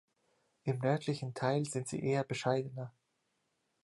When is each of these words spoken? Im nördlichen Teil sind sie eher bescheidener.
Im 0.63 0.79
nördlichen 0.79 1.35
Teil 1.35 1.63
sind 1.65 1.87
sie 1.87 2.03
eher 2.03 2.23
bescheidener. 2.23 2.91